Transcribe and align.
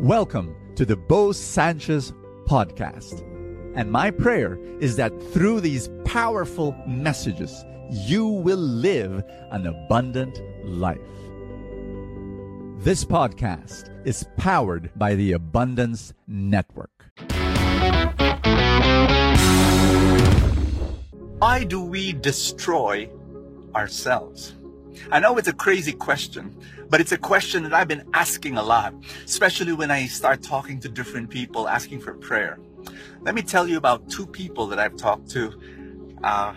Welcome 0.00 0.54
to 0.76 0.84
the 0.84 0.94
Bo 0.94 1.32
Sanchez 1.32 2.12
podcast. 2.44 3.24
And 3.74 3.90
my 3.90 4.12
prayer 4.12 4.56
is 4.78 4.94
that 4.94 5.10
through 5.32 5.60
these 5.60 5.90
powerful 6.04 6.72
messages, 6.86 7.64
you 7.90 8.24
will 8.28 8.58
live 8.58 9.24
an 9.50 9.66
abundant 9.66 10.40
life. 10.64 11.00
This 12.84 13.04
podcast 13.04 13.90
is 14.06 14.24
powered 14.36 14.92
by 14.94 15.16
the 15.16 15.32
Abundance 15.32 16.14
Network. 16.28 17.10
Why 21.40 21.64
do 21.64 21.82
we 21.82 22.12
destroy 22.12 23.10
ourselves? 23.74 24.54
I 25.10 25.20
know 25.20 25.36
it's 25.38 25.48
a 25.48 25.52
crazy 25.52 25.92
question, 25.92 26.56
but 26.90 27.00
it's 27.00 27.12
a 27.12 27.18
question 27.18 27.62
that 27.64 27.74
I've 27.74 27.88
been 27.88 28.08
asking 28.14 28.56
a 28.56 28.62
lot, 28.62 28.94
especially 29.24 29.72
when 29.72 29.90
I 29.90 30.06
start 30.06 30.42
talking 30.42 30.80
to 30.80 30.88
different 30.88 31.30
people 31.30 31.68
asking 31.68 32.00
for 32.00 32.14
prayer. 32.14 32.58
Let 33.22 33.34
me 33.34 33.42
tell 33.42 33.66
you 33.66 33.76
about 33.76 34.08
two 34.08 34.26
people 34.26 34.66
that 34.68 34.78
I've 34.78 34.96
talked 34.96 35.30
to. 35.30 35.52
Uh, 36.22 36.54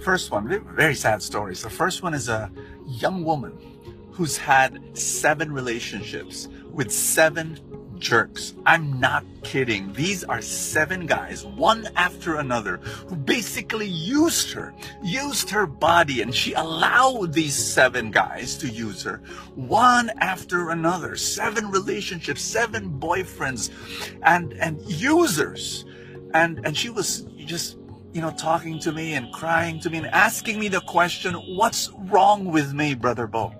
first 0.00 0.30
one, 0.30 0.48
very 0.74 0.94
sad 0.94 1.22
stories. 1.22 1.62
The 1.62 1.70
first 1.70 2.02
one 2.02 2.14
is 2.14 2.28
a 2.28 2.50
young 2.86 3.24
woman 3.24 3.52
who's 4.12 4.36
had 4.36 4.96
seven 4.96 5.52
relationships 5.52 6.48
with 6.70 6.90
seven 6.90 7.58
jerks. 7.98 8.54
I'm 8.64 9.00
not 9.00 9.24
kidding. 9.42 9.92
These 9.92 10.24
are 10.24 10.42
seven 10.42 11.06
guys, 11.06 11.44
one 11.44 11.88
after 11.96 12.36
another, 12.36 12.78
who 13.08 13.16
basically 13.16 13.86
used 13.86 14.52
her, 14.52 14.74
used 15.02 15.50
her 15.50 15.66
body, 15.66 16.22
and 16.22 16.34
she 16.34 16.52
allowed 16.54 17.32
these 17.32 17.54
seven 17.54 18.10
guys 18.10 18.56
to 18.58 18.68
use 18.68 19.02
her, 19.02 19.18
one 19.54 20.10
after 20.20 20.70
another. 20.70 21.16
Seven 21.16 21.70
relationships, 21.70 22.42
seven 22.42 22.98
boyfriends, 23.00 23.70
and 24.22 24.52
and 24.54 24.80
users, 24.82 25.84
and 26.34 26.60
and 26.64 26.76
she 26.76 26.90
was 26.90 27.26
just 27.38 27.78
you 28.12 28.20
know 28.20 28.32
talking 28.32 28.78
to 28.80 28.92
me 28.92 29.14
and 29.14 29.32
crying 29.32 29.80
to 29.80 29.90
me 29.90 29.98
and 29.98 30.06
asking 30.08 30.58
me 30.58 30.68
the 30.68 30.80
question, 30.82 31.34
"What's 31.34 31.90
wrong 32.10 32.46
with 32.46 32.72
me, 32.72 32.94
brother 32.94 33.26
Bo?" 33.26 33.54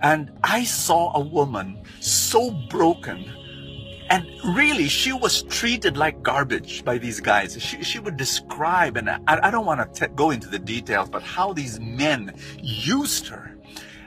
And 0.00 0.30
I 0.44 0.64
saw 0.64 1.12
a 1.16 1.20
woman 1.20 1.82
so 2.00 2.52
broken 2.70 3.24
and 4.10 4.26
really, 4.56 4.88
she 4.88 5.12
was 5.12 5.42
treated 5.42 5.96
like 5.96 6.22
garbage 6.22 6.84
by 6.84 6.98
these 6.98 7.20
guys. 7.20 7.60
She, 7.60 7.82
she 7.82 7.98
would 7.98 8.16
describe, 8.16 8.96
and 8.96 9.10
I, 9.10 9.20
I 9.26 9.50
don't 9.50 9.66
want 9.66 9.94
to 9.94 10.08
go 10.08 10.30
into 10.30 10.48
the 10.48 10.58
details, 10.58 11.08
but 11.10 11.22
how 11.22 11.52
these 11.52 11.78
men 11.80 12.34
used 12.60 13.28
her 13.28 13.56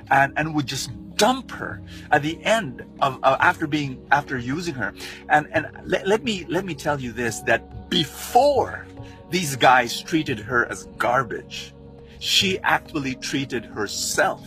and, 0.09 0.33
and 0.37 0.55
would 0.55 0.65
just 0.65 0.91
dump 1.15 1.51
her 1.51 1.81
at 2.11 2.23
the 2.23 2.43
end 2.43 2.83
of 2.99 3.19
uh, 3.21 3.37
after 3.39 3.67
being 3.67 4.03
after 4.11 4.39
using 4.39 4.73
her 4.73 4.91
and 5.29 5.47
and 5.51 5.67
let, 5.85 6.07
let 6.07 6.23
me 6.23 6.45
let 6.49 6.65
me 6.65 6.73
tell 6.73 6.99
you 6.99 7.11
this 7.11 7.41
that 7.41 7.91
before 7.91 8.87
these 9.29 9.55
guys 9.55 10.01
treated 10.01 10.39
her 10.39 10.65
as 10.71 10.87
garbage 10.97 11.75
she 12.17 12.57
actually 12.59 13.13
treated 13.15 13.65
herself 13.65 14.41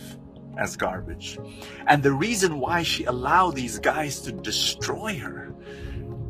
as 0.57 0.77
garbage. 0.77 1.37
And 1.87 2.01
the 2.01 2.13
reason 2.13 2.59
why 2.59 2.83
she 2.83 3.03
allowed 3.05 3.55
these 3.55 3.79
guys 3.79 4.21
to 4.21 4.31
destroy 4.31 5.17
her 5.17 5.44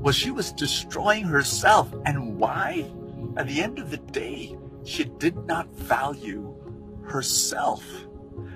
was 0.06 0.16
she 0.16 0.30
was 0.30 0.52
destroying 0.52 1.24
herself. 1.24 1.92
And 2.06 2.38
why? 2.38 2.86
At 3.38 3.48
the 3.48 3.60
end 3.60 3.80
of 3.80 3.90
the 3.90 3.98
day, 3.98 4.56
she 4.84 5.06
did 5.06 5.36
not 5.48 5.68
value 5.74 6.56
herself. 7.06 7.84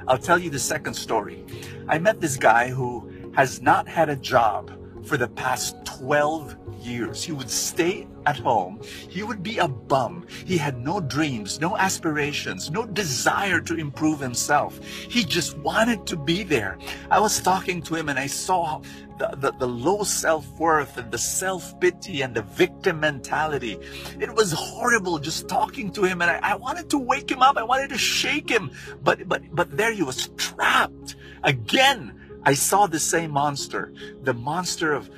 I'll 0.08 0.20
tell 0.20 0.38
you 0.38 0.52
the 0.52 0.60
second 0.60 0.94
story. 0.94 1.44
I 1.88 1.98
met 1.98 2.22
this 2.22 2.38
guy 2.38 2.70
who 2.70 3.32
has 3.34 3.64
not 3.64 3.88
had 3.88 4.10
a 4.10 4.16
job 4.16 4.79
for 5.04 5.18
the 5.18 5.28
past 5.28 5.76
12 5.86 6.56
years. 6.82 7.24
He 7.24 7.32
would 7.32 7.50
stay 7.50 8.08
at 8.26 8.38
home. 8.38 8.82
He 9.10 9.24
would 9.24 9.44
be 9.44 9.58
a 9.58 9.68
bum. 9.68 10.26
He 10.46 10.58
had 10.58 10.78
no 10.78 11.00
dreams, 11.00 11.60
no 11.60 11.78
aspirations, 11.78 12.70
no 12.70 12.86
desire 12.86 13.60
to 13.62 13.76
improve 13.76 14.20
himself. 14.20 14.80
He 14.86 15.24
just 15.24 15.58
wanted 15.60 16.06
to 16.08 16.18
be 16.18 16.44
there. 16.44 16.78
I 17.10 17.20
was 17.20 17.42
talking 17.42 17.82
to 17.84 17.96
him 17.96 18.10
and 18.10 18.20
I 18.20 18.28
saw 18.28 18.82
the, 19.18 19.36
the, 19.38 19.52
the 19.54 19.68
low 19.68 20.04
self-worth 20.04 20.98
and 20.98 21.12
the 21.12 21.18
self-pity 21.18 22.22
and 22.22 22.34
the 22.34 22.44
victim 22.44 23.00
mentality. 23.00 23.78
It 24.20 24.34
was 24.34 24.52
horrible 24.54 25.20
just 25.20 25.48
talking 25.50 25.92
to 25.94 26.04
him 26.04 26.22
and 26.22 26.32
I, 26.32 26.40
I 26.52 26.56
wanted 26.56 26.90
to 26.92 26.98
wake 26.98 27.30
him 27.30 27.42
up. 27.42 27.58
I 27.58 27.64
wanted 27.64 27.90
to 27.90 27.98
shake 27.98 28.50
him. 28.50 28.72
But, 29.04 29.28
but, 29.28 29.44
but 29.54 29.76
there 29.76 29.92
he 29.92 30.04
was 30.04 30.30
trapped. 30.38 31.16
Again, 31.44 32.19
I 32.44 32.54
saw 32.54 32.88
the 32.88 33.00
same 33.00 33.32
monster, 33.32 33.94
the 34.22 34.34
monster 34.34 34.94
of 34.94 35.10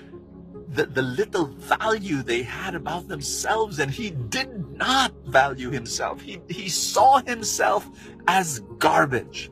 the, 0.70 0.86
the 0.86 1.02
little 1.02 1.48
value 1.48 2.24
they 2.24 2.44
had 2.44 2.76
about 2.76 3.08
themselves 3.08 3.80
and 3.80 3.92
he 3.92 4.12
did 4.12 4.78
not 4.78 5.12
value 5.26 5.70
himself. 5.70 6.22
He, 6.22 6.42
he 6.48 6.70
saw 6.70 7.20
himself 7.22 7.90
as 8.28 8.60
garbage, 8.78 9.52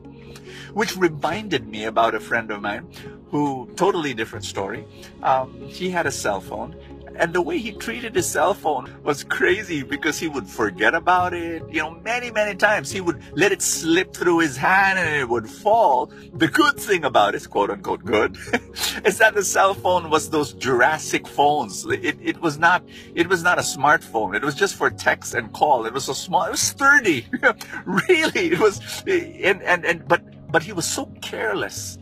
which 0.72 0.96
reminded 0.96 1.68
me 1.68 1.84
about 1.84 2.14
a 2.14 2.20
friend 2.20 2.50
of 2.50 2.62
mine 2.62 2.90
who, 3.30 3.70
totally 3.76 4.14
different 4.14 4.44
story. 4.44 4.84
Um, 5.22 5.60
he 5.68 5.90
had 5.90 6.06
a 6.06 6.10
cell 6.10 6.40
phone 6.40 6.74
and 7.20 7.34
the 7.34 7.42
way 7.42 7.58
he 7.58 7.72
treated 7.72 8.14
his 8.14 8.26
cell 8.26 8.54
phone 8.54 8.90
was 9.04 9.24
crazy 9.24 9.82
because 9.82 10.18
he 10.18 10.26
would 10.26 10.48
forget 10.48 10.94
about 10.94 11.34
it. 11.34 11.62
You 11.70 11.80
know, 11.80 11.90
many, 11.90 12.30
many 12.30 12.56
times 12.56 12.90
he 12.90 13.02
would 13.02 13.22
let 13.36 13.52
it 13.52 13.60
slip 13.60 14.14
through 14.14 14.38
his 14.38 14.56
hand 14.56 14.98
and 14.98 15.14
it 15.14 15.28
would 15.28 15.46
fall. 15.46 16.10
The 16.32 16.48
good 16.48 16.78
thing 16.78 17.04
about 17.04 17.34
it, 17.34 17.48
quote 17.50 17.68
unquote 17.68 18.06
good, 18.06 18.36
is 19.04 19.18
that 19.18 19.34
the 19.34 19.44
cell 19.44 19.74
phone 19.74 20.08
was 20.08 20.30
those 20.30 20.54
Jurassic 20.54 21.28
phones. 21.28 21.84
It, 21.84 22.16
it 22.22 22.40
was 22.40 22.58
not, 22.58 22.82
it 23.14 23.28
was 23.28 23.42
not 23.42 23.58
a 23.58 23.62
smartphone. 23.62 24.34
It 24.34 24.42
was 24.42 24.54
just 24.54 24.74
for 24.74 24.88
text 24.88 25.34
and 25.34 25.52
call. 25.52 25.84
It 25.84 25.92
was 25.92 26.04
so 26.04 26.14
small. 26.14 26.46
It 26.46 26.52
was 26.52 26.60
sturdy. 26.60 27.26
really. 27.84 28.52
It 28.52 28.60
was, 28.60 29.02
and, 29.06 29.62
and, 29.62 29.84
and, 29.84 30.08
but, 30.08 30.22
but 30.50 30.62
he 30.62 30.72
was 30.72 30.86
so 30.86 31.04
careless. 31.20 31.98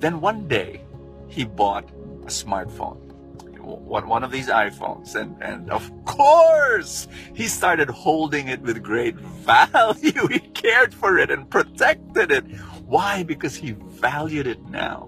Then 0.00 0.22
one 0.22 0.48
day 0.48 0.80
he 1.28 1.44
bought 1.44 1.90
a 2.22 2.32
smartphone 2.32 3.03
one, 3.64 4.08
one 4.08 4.24
of 4.24 4.30
these 4.30 4.48
iPhones. 4.48 5.14
And, 5.14 5.40
and 5.42 5.70
of 5.70 5.90
course, 6.04 7.08
he 7.34 7.48
started 7.48 7.88
holding 7.88 8.48
it 8.48 8.60
with 8.60 8.82
great 8.82 9.16
value. 9.16 10.28
He 10.34 10.40
cared 10.40 10.94
for 10.94 11.18
it 11.18 11.30
and 11.30 11.48
protected 11.48 12.30
it. 12.30 12.44
Why? 12.86 13.22
Because 13.22 13.54
he 13.54 13.72
valued 13.72 14.46
it 14.46 14.62
now. 14.68 15.06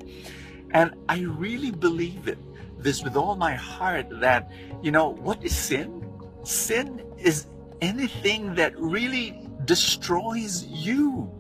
And 0.71 0.95
I 1.09 1.21
really 1.21 1.71
believe 1.71 2.28
it, 2.28 2.39
this 2.78 3.03
with 3.03 3.16
all 3.16 3.37
my 3.37 3.55
heart, 3.55 4.06
that, 4.21 4.50
you 4.83 4.91
know, 4.91 5.09
what 5.09 5.43
is 5.45 5.55
sin? 5.55 6.05
Sin 6.43 7.03
is 7.19 7.47
anything 7.81 8.55
that 8.55 8.78
really 8.78 9.49
destroys 9.65 10.65
you. 10.66 11.31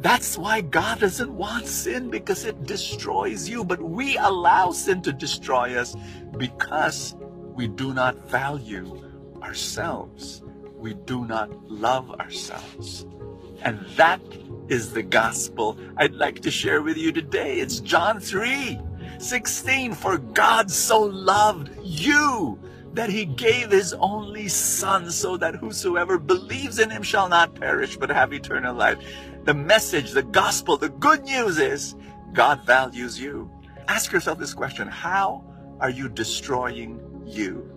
That's 0.00 0.38
why 0.38 0.60
God 0.60 1.00
doesn't 1.00 1.32
want 1.32 1.66
sin 1.66 2.08
because 2.08 2.44
it 2.44 2.64
destroys 2.64 3.48
you. 3.48 3.64
But 3.64 3.82
we 3.82 4.16
allow 4.16 4.70
sin 4.70 5.02
to 5.02 5.12
destroy 5.12 5.76
us 5.76 5.96
because 6.36 7.16
we 7.54 7.66
do 7.66 7.92
not 7.92 8.16
value 8.28 9.02
ourselves. 9.42 10.42
We 10.76 10.94
do 10.94 11.24
not 11.24 11.50
love 11.68 12.10
ourselves. 12.12 13.06
And 13.62 13.84
that 13.96 14.20
is 14.68 14.92
the 14.92 15.02
gospel 15.02 15.76
I'd 15.96 16.14
like 16.14 16.40
to 16.42 16.50
share 16.50 16.82
with 16.82 16.96
you 16.96 17.10
today. 17.10 17.58
It's 17.58 17.80
John 17.80 18.20
3 18.20 18.78
16. 19.18 19.94
For 19.94 20.18
God 20.18 20.70
so 20.70 21.00
loved 21.00 21.70
you 21.82 22.56
that 22.98 23.08
he 23.08 23.24
gave 23.24 23.70
his 23.70 23.94
only 24.00 24.48
son 24.48 25.08
so 25.08 25.36
that 25.36 25.54
whosoever 25.54 26.18
believes 26.18 26.80
in 26.80 26.90
him 26.90 27.04
shall 27.04 27.28
not 27.28 27.54
perish 27.54 27.96
but 27.96 28.10
have 28.10 28.32
eternal 28.32 28.74
life. 28.74 28.98
The 29.44 29.54
message, 29.54 30.10
the 30.10 30.24
gospel, 30.24 30.76
the 30.76 30.88
good 30.88 31.22
news 31.22 31.58
is 31.58 31.94
God 32.32 32.66
values 32.66 33.20
you. 33.20 33.48
Ask 33.86 34.10
yourself 34.10 34.40
this 34.40 34.52
question 34.52 34.88
How 34.88 35.44
are 35.78 35.90
you 35.90 36.08
destroying 36.08 37.00
you? 37.24 37.70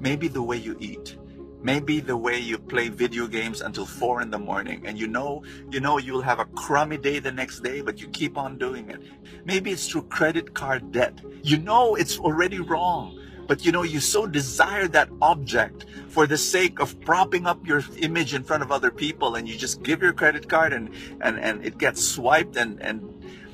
Maybe 0.00 0.26
the 0.26 0.42
way 0.42 0.56
you 0.56 0.76
eat. 0.80 1.16
Maybe 1.62 2.00
the 2.00 2.16
way 2.16 2.40
you 2.40 2.58
play 2.58 2.88
video 2.88 3.28
games 3.28 3.60
until 3.60 3.86
four 3.86 4.20
in 4.20 4.30
the 4.30 4.38
morning 4.38 4.84
and 4.84 4.98
you 4.98 5.06
know, 5.06 5.44
you 5.70 5.78
know 5.78 5.98
you'll 5.98 6.22
have 6.22 6.40
a 6.40 6.44
crummy 6.44 6.96
day 6.96 7.20
the 7.20 7.30
next 7.30 7.60
day, 7.60 7.82
but 7.82 8.00
you 8.00 8.08
keep 8.08 8.36
on 8.36 8.58
doing 8.58 8.90
it. 8.90 9.00
Maybe 9.44 9.70
it's 9.70 9.88
through 9.88 10.08
credit 10.08 10.54
card 10.54 10.90
debt. 10.90 11.20
You 11.44 11.58
know 11.58 11.94
it's 11.94 12.18
already 12.18 12.58
wrong, 12.58 13.15
but 13.46 13.64
you 13.64 13.72
know 13.72 13.82
you 13.82 14.00
so 14.00 14.26
desire 14.26 14.88
that 14.88 15.08
object 15.22 15.86
for 16.08 16.26
the 16.26 16.38
sake 16.38 16.80
of 16.80 17.00
propping 17.00 17.46
up 17.46 17.66
your 17.66 17.82
image 17.98 18.34
in 18.34 18.42
front 18.42 18.62
of 18.62 18.72
other 18.72 18.90
people 18.90 19.34
and 19.36 19.48
you 19.48 19.56
just 19.56 19.82
give 19.82 20.02
your 20.02 20.12
credit 20.12 20.48
card 20.48 20.72
and 20.72 20.90
and 21.20 21.38
and 21.38 21.64
it 21.64 21.78
gets 21.78 22.02
swiped 22.02 22.56
and 22.56 22.80
and 22.82 23.12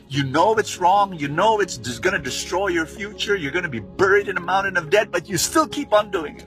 you 0.08 0.24
know 0.24 0.54
it's 0.54 0.78
wrong 0.78 1.18
you 1.18 1.28
know 1.28 1.60
it's 1.60 1.76
just 1.76 2.02
going 2.02 2.14
to 2.14 2.22
destroy 2.22 2.68
your 2.68 2.86
future 2.86 3.36
you're 3.36 3.52
going 3.52 3.62
to 3.62 3.68
be 3.68 3.80
buried 3.80 4.28
in 4.28 4.36
a 4.36 4.40
mountain 4.40 4.76
of 4.76 4.90
debt 4.90 5.10
but 5.10 5.28
you 5.28 5.36
still 5.36 5.66
keep 5.66 5.92
on 5.92 6.10
doing 6.10 6.36
it. 6.36 6.46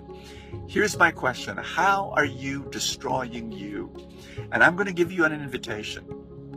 Here's 0.68 0.98
my 0.98 1.12
question. 1.12 1.58
How 1.58 2.12
are 2.16 2.26
you 2.26 2.66
destroying 2.72 3.52
you? 3.52 3.92
And 4.52 4.64
i'm 4.64 4.76
going 4.76 4.88
to 4.88 4.94
give 4.94 5.12
you 5.12 5.26
an 5.26 5.32
invitation. 5.32 6.06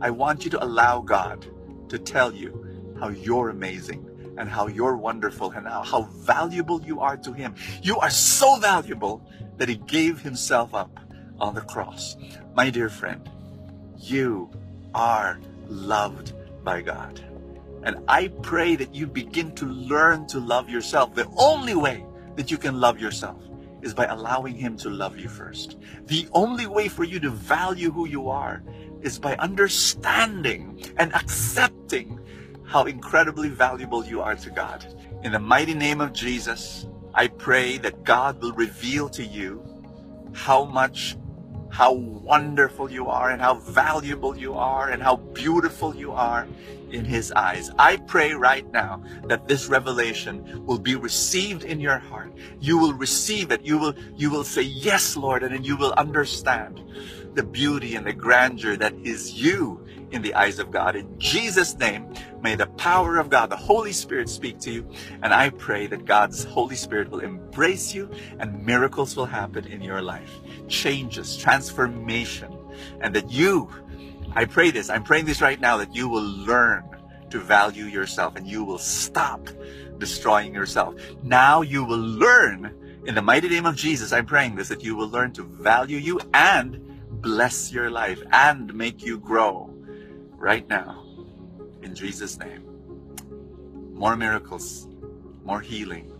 I 0.01 0.09
want 0.09 0.45
you 0.45 0.51
to 0.51 0.63
allow 0.63 1.01
god 1.01 1.45
to 1.89 1.99
tell 1.99 2.33
you 2.33 2.95
how 2.99 3.09
you're 3.09 3.49
amazing 3.49 4.08
and 4.39 4.49
how 4.49 4.67
you're 4.67 4.95
wonderful 4.95 5.51
and 5.51 5.67
how, 5.67 5.83
how 5.83 6.03
valuable 6.03 6.81
you 6.81 7.01
are 7.01 7.17
to 7.17 7.33
Him. 7.33 7.53
You 7.83 7.97
are 7.97 8.09
so 8.09 8.55
valuable 8.55 9.21
that 9.57 9.69
He 9.69 9.75
gave 9.75 10.21
Himself 10.21 10.73
up 10.73 10.97
on 11.39 11.53
the 11.53 11.61
cross. 11.61 12.15
My 12.55 12.69
dear 12.69 12.89
friend, 12.89 13.29
you 13.97 14.49
are 14.95 15.39
loved 15.67 16.33
by 16.63 16.81
God. 16.81 17.21
And 17.83 17.97
I 18.07 18.29
pray 18.41 18.75
that 18.77 18.95
you 18.95 19.07
begin 19.07 19.53
to 19.55 19.65
learn 19.65 20.25
to 20.27 20.39
love 20.39 20.69
yourself. 20.69 21.15
The 21.15 21.27
only 21.37 21.75
way 21.75 22.05
that 22.35 22.49
you 22.49 22.57
can 22.57 22.79
love 22.79 22.99
yourself 22.99 23.43
is 23.81 23.93
by 23.93 24.05
allowing 24.05 24.55
Him 24.55 24.77
to 24.77 24.89
love 24.89 25.17
you 25.17 25.27
first. 25.27 25.77
The 26.05 26.27
only 26.31 26.65
way 26.65 26.87
for 26.87 27.03
you 27.03 27.19
to 27.19 27.29
value 27.29 27.91
who 27.91 28.07
you 28.07 28.29
are 28.29 28.63
is 29.01 29.19
by 29.19 29.35
understanding 29.37 30.81
and 30.97 31.13
accepting 31.13 32.18
how 32.69 32.83
incredibly 32.83 33.49
valuable 33.49 34.05
you 34.05 34.21
are 34.21 34.35
to 34.35 34.49
God. 34.51 34.85
In 35.23 35.31
the 35.31 35.39
mighty 35.39 35.73
name 35.73 36.01
of 36.01 36.13
Jesus, 36.13 36.85
I 37.15 37.27
pray 37.27 37.79
that 37.79 38.03
God 38.03 38.39
will 38.41 38.53
reveal 38.53 39.09
to 39.09 39.25
you 39.25 39.63
how 40.33 40.65
much, 40.65 41.17
how 41.71 41.93
wonderful 41.93 42.91
you 42.91 43.07
are 43.07 43.31
and 43.31 43.41
how 43.41 43.55
valuable 43.55 44.37
you 44.37 44.53
are 44.53 44.89
and 44.89 45.01
how 45.01 45.15
beautiful 45.15 45.95
you 45.95 46.11
are 46.11 46.47
in 46.91 47.05
His 47.05 47.31
eyes. 47.31 47.71
I 47.79 47.97
pray 47.97 48.33
right 48.33 48.71
now 48.71 49.01
that 49.23 49.47
this 49.47 49.67
revelation 49.67 50.63
will 50.67 50.79
be 50.79 50.95
received 50.95 51.63
in 51.63 51.79
your 51.79 51.97
heart. 51.97 52.31
You 52.59 52.77
will 52.77 52.93
receive 52.93 53.51
it. 53.51 53.63
You 53.63 53.79
will, 53.79 53.95
you 54.15 54.29
will 54.29 54.43
say, 54.43 54.61
yes, 54.61 55.17
Lord, 55.17 55.41
and 55.41 55.55
then 55.55 55.63
you 55.63 55.75
will 55.75 55.93
understand 55.93 56.83
the 57.33 57.43
beauty 57.43 57.95
and 57.95 58.05
the 58.05 58.13
grandeur 58.13 58.75
that 58.77 58.93
is 59.03 59.33
you 59.33 59.83
in 60.11 60.21
the 60.21 60.33
eyes 60.33 60.59
of 60.59 60.71
God. 60.71 60.95
In 60.95 61.19
Jesus' 61.19 61.77
name, 61.77 62.13
may 62.41 62.55
the 62.55 62.67
power 62.67 63.17
of 63.17 63.29
God, 63.29 63.49
the 63.49 63.55
Holy 63.55 63.91
Spirit 63.91 64.29
speak 64.29 64.59
to 64.61 64.71
you. 64.71 64.89
And 65.23 65.33
I 65.33 65.49
pray 65.49 65.87
that 65.87 66.05
God's 66.05 66.43
Holy 66.43 66.75
Spirit 66.75 67.09
will 67.09 67.19
embrace 67.19 67.93
you 67.93 68.09
and 68.39 68.65
miracles 68.65 69.15
will 69.15 69.25
happen 69.25 69.65
in 69.65 69.81
your 69.81 70.01
life. 70.01 70.31
Changes, 70.67 71.37
transformation, 71.37 72.55
and 73.01 73.13
that 73.15 73.29
you, 73.29 73.69
I 74.33 74.45
pray 74.45 74.71
this, 74.71 74.89
I'm 74.89 75.03
praying 75.03 75.25
this 75.25 75.41
right 75.41 75.59
now, 75.59 75.77
that 75.77 75.95
you 75.95 76.07
will 76.09 76.23
learn 76.23 76.83
to 77.29 77.39
value 77.39 77.85
yourself 77.85 78.35
and 78.35 78.47
you 78.47 78.63
will 78.63 78.79
stop 78.79 79.47
destroying 79.97 80.53
yourself. 80.53 80.95
Now 81.23 81.61
you 81.61 81.83
will 81.83 81.97
learn 81.97 82.75
in 83.05 83.15
the 83.15 83.21
mighty 83.21 83.47
name 83.47 83.65
of 83.65 83.75
Jesus, 83.75 84.11
I'm 84.11 84.25
praying 84.25 84.55
this, 84.55 84.67
that 84.67 84.83
you 84.83 84.95
will 84.95 85.09
learn 85.09 85.31
to 85.33 85.43
value 85.43 85.97
you 85.97 86.19
and 86.33 86.79
bless 87.21 87.71
your 87.71 87.89
life 87.89 88.21
and 88.31 88.73
make 88.73 89.03
you 89.03 89.17
grow 89.17 89.73
right 90.39 90.67
now 90.69 91.03
in 91.83 91.93
Jesus' 91.93 92.39
name. 92.39 92.63
More 93.93 94.15
miracles, 94.15 94.87
more 95.43 95.59
healing, 95.59 96.11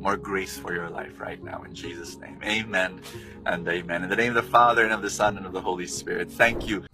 more 0.00 0.16
grace 0.16 0.58
for 0.58 0.74
your 0.74 0.90
life 0.90 1.20
right 1.20 1.42
now 1.42 1.62
in 1.62 1.74
Jesus' 1.74 2.18
name. 2.18 2.40
Amen 2.44 3.00
and 3.46 3.66
amen. 3.68 4.02
In 4.02 4.10
the 4.10 4.16
name 4.16 4.36
of 4.36 4.44
the 4.44 4.50
Father 4.50 4.82
and 4.82 4.92
of 4.92 5.02
the 5.02 5.10
Son 5.10 5.36
and 5.36 5.46
of 5.46 5.52
the 5.52 5.60
Holy 5.60 5.86
Spirit. 5.86 6.30
Thank 6.30 6.68
you. 6.68 6.84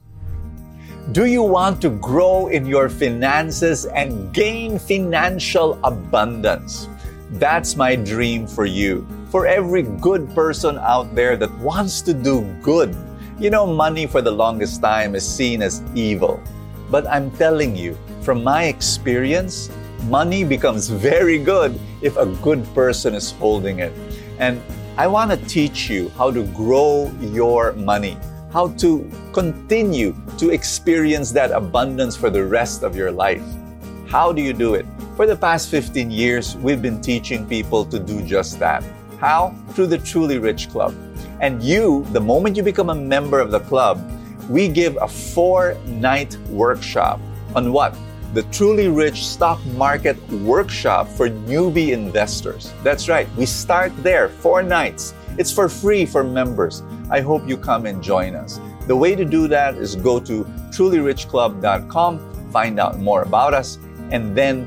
Do 1.13 1.27
you 1.27 1.43
want 1.43 1.81
to 1.83 1.91
grow 1.91 2.49
in 2.49 2.67
your 2.67 2.89
finances 2.89 3.87
and 3.87 4.33
gain 4.33 4.79
financial 4.79 5.79
abundance? 5.85 6.89
That's 7.33 7.77
my 7.77 7.97
dream 7.97 8.47
for 8.47 8.65
you. 8.65 9.07
For 9.31 9.47
every 9.47 9.83
good 9.83 10.29
person 10.35 10.79
out 10.79 11.15
there 11.15 11.37
that 11.37 11.53
wants 11.59 12.01
to 12.03 12.15
do 12.15 12.43
good. 12.63 12.97
You 13.39 13.51
know, 13.51 13.67
money 13.67 14.07
for 14.07 14.23
the 14.23 14.31
longest 14.31 14.81
time 14.81 15.15
is 15.15 15.27
seen 15.27 15.61
as 15.61 15.83
evil. 15.95 16.43
But 16.91 17.07
I'm 17.07 17.31
telling 17.33 17.77
you, 17.77 17.99
from 18.23 18.43
my 18.43 18.65
experience, 18.65 19.71
money 20.09 20.45
becomes 20.45 20.89
very 20.89 21.39
good 21.39 21.79
if 22.03 22.17
a 22.17 22.27
good 22.43 22.63
person 22.75 23.15
is 23.15 23.33
holding 23.33 23.79
it. 23.79 23.93
And 24.39 24.61
I 24.97 25.07
want 25.07 25.31
to 25.31 25.37
teach 25.49 25.91
you 25.91 26.11
how 26.11 26.31
to 26.31 26.45
grow 26.53 27.11
your 27.21 27.73
money, 27.73 28.17
how 28.53 28.69
to 28.79 29.11
continue 29.33 30.15
to 30.39 30.51
experience 30.51 31.33
that 31.33 31.51
abundance 31.51 32.17
for 32.17 32.31
the 32.31 32.45
rest 32.45 32.83
of 32.83 32.95
your 32.95 33.11
life. 33.11 33.43
How 34.07 34.33
do 34.33 34.41
you 34.41 34.53
do 34.53 34.75
it? 34.75 34.87
For 35.17 35.27
the 35.27 35.37
past 35.37 35.71
15 35.71 36.11
years, 36.11 36.57
we've 36.57 36.83
been 36.83 37.01
teaching 37.01 37.47
people 37.47 37.85
to 37.87 37.99
do 37.99 38.23
just 38.23 38.59
that. 38.61 38.85
How? 39.19 39.55
Through 39.71 39.89
the 39.89 39.99
Truly 39.99 40.39
Rich 40.39 40.71
Club. 40.71 40.95
And 41.41 41.63
you, 41.63 42.07
the 42.13 42.21
moment 42.21 42.57
you 42.57 42.63
become 42.63 42.91
a 42.91 42.95
member 42.95 43.41
of 43.41 43.51
the 43.51 43.61
club, 43.61 43.99
we 44.49 44.69
give 44.69 44.97
a 45.01 45.09
four 45.09 45.77
night 45.87 46.37
workshop 46.49 47.21
on 47.55 47.73
what? 47.73 47.95
The 48.35 48.43
Truly 48.45 48.89
Rich 48.89 49.27
Stock 49.27 49.65
Market 49.67 50.17
Workshop 50.29 51.07
for 51.09 51.29
newbie 51.29 51.93
investors. 51.93 52.73
That's 52.83 53.09
right, 53.09 53.29
we 53.37 53.47
start 53.47 53.93
there, 54.03 54.29
four 54.29 54.63
nights. 54.63 55.15
It's 55.39 55.53
for 55.53 55.69
free 55.69 56.05
for 56.05 56.25
members. 56.25 56.83
I 57.11 57.21
hope 57.21 57.49
you 57.49 57.57
come 57.57 57.87
and 57.87 58.03
join 58.03 58.35
us. 58.35 58.61
The 58.87 58.97
way 58.97 59.15
to 59.15 59.25
do 59.25 59.49
that 59.49 59.77
is 59.77 59.97
go 59.97 60.21
to 60.21 60.45
trulyrichclub.com, 60.71 62.51
find 62.51 62.81
out 62.81 62.99
more 62.99 63.23
about 63.23 63.55
us, 63.55 63.79
and 64.11 64.37
then 64.37 64.67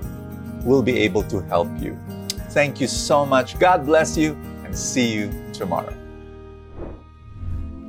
we'll 0.63 0.81
be 0.81 0.97
able 0.99 1.23
to 1.23 1.41
help 1.41 1.69
you. 1.79 1.97
Thank 2.51 2.81
you 2.81 2.87
so 2.87 3.25
much. 3.25 3.59
God 3.59 3.85
bless 3.85 4.17
you, 4.17 4.31
and 4.63 4.77
see 4.77 5.13
you 5.13 5.31
tomorrow. 5.53 5.93